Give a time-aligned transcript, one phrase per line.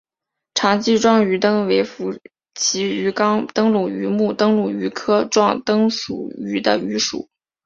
[0.55, 2.15] 长鳍壮灯鱼为辐
[2.55, 6.99] 鳍鱼纲灯笼鱼目灯笼鱼科壮灯鱼属的鱼类。